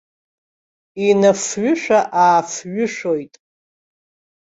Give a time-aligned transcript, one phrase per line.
[1.07, 3.33] Инафҩышәа-аафҩышәоит.